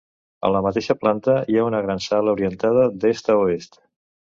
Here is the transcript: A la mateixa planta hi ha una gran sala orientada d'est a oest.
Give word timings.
A 0.47 0.49
la 0.55 0.61
mateixa 0.67 0.95
planta 1.01 1.37
hi 1.55 1.59
ha 1.61 1.67
una 1.67 1.85
gran 1.89 2.03
sala 2.09 2.37
orientada 2.39 2.91
d'est 3.05 3.35
a 3.37 3.41
oest. 3.47 3.85